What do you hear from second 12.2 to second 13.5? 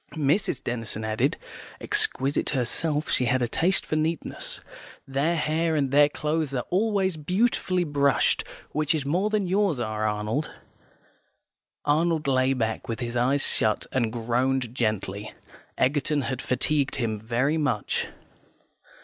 lay back with his eyes